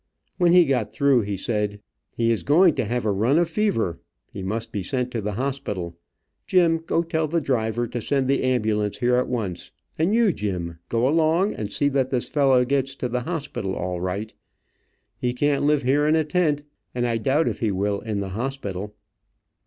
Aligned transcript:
When 0.39 0.51
he 0.51 0.65
got 0.65 0.91
through, 0.91 1.21
he 1.21 1.37
said: 1.37 1.79
"He 2.17 2.31
is 2.31 2.41
going 2.41 2.73
to 2.73 2.85
have 2.85 3.05
a 3.05 3.11
run 3.11 3.37
of 3.37 3.47
fever. 3.47 3.99
He 4.31 4.41
must 4.41 4.71
be 4.71 4.81
sent 4.81 5.11
to 5.11 5.21
the 5.21 5.33
hospital. 5.33 5.95
Jim, 6.47 6.79
go 6.79 7.03
tell 7.03 7.27
the 7.27 7.39
driver 7.39 7.87
to 7.89 8.01
send 8.01 8.27
the 8.27 8.41
ambulance 8.41 8.97
here 8.97 9.17
at 9.17 9.27
once, 9.27 9.69
and 9.99 10.15
you, 10.15 10.33
Jim, 10.33 10.79
go 10.89 11.07
along 11.07 11.53
and 11.53 11.71
see 11.71 11.87
that 11.89 12.09
this 12.09 12.27
fellow 12.27 12.65
gets 12.65 12.95
to 12.95 13.07
the 13.09 13.21
hospital 13.21 13.75
all 13.75 14.01
right. 14.01 14.33
He 15.19 15.35
can't 15.35 15.65
live 15.65 15.83
here 15.83 16.07
in 16.07 16.15
a 16.15 16.23
tent, 16.23 16.63
and 16.95 17.07
I 17.07 17.19
doubt 17.19 17.47
if 17.47 17.59
he 17.59 17.69
will 17.71 17.99
in 17.99 18.21
the 18.21 18.29
hospital." 18.29 18.95